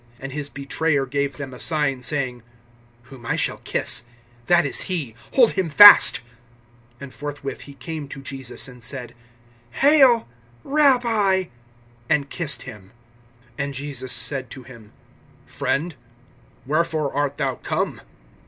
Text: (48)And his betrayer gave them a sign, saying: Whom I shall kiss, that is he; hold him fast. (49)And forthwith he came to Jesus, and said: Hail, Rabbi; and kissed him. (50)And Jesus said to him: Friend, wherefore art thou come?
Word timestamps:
(48)And 0.19 0.31
his 0.31 0.49
betrayer 0.49 1.05
gave 1.05 1.37
them 1.37 1.53
a 1.53 1.59
sign, 1.59 2.01
saying: 2.01 2.41
Whom 3.03 3.23
I 3.23 3.35
shall 3.35 3.57
kiss, 3.57 4.03
that 4.47 4.65
is 4.65 4.81
he; 4.89 5.13
hold 5.35 5.51
him 5.51 5.69
fast. 5.69 6.21
(49)And 6.99 7.13
forthwith 7.13 7.61
he 7.61 7.75
came 7.75 8.07
to 8.07 8.19
Jesus, 8.23 8.67
and 8.67 8.81
said: 8.81 9.13
Hail, 9.69 10.27
Rabbi; 10.63 11.43
and 12.09 12.31
kissed 12.31 12.63
him. 12.63 12.93
(50)And 13.59 13.73
Jesus 13.73 14.11
said 14.11 14.49
to 14.49 14.63
him: 14.63 14.91
Friend, 15.45 15.93
wherefore 16.65 17.13
art 17.13 17.37
thou 17.37 17.53
come? 17.57 18.01